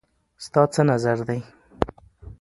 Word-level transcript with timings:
ستا 0.45 0.61
څه 0.73 0.81
نظر 0.89 1.17
دی 1.27 1.39